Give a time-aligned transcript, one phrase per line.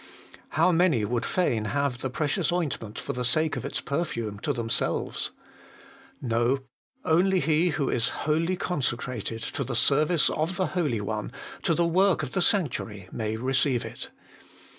[0.57, 4.51] How many would fain have the precious ointment for the sake of its perfume to
[4.51, 5.29] themselves!
[6.19, 6.61] No,
[7.05, 11.85] only he who is wholly consecrated to the service of the Holy One, to the
[11.85, 14.09] work of the sanctuary, may receive it.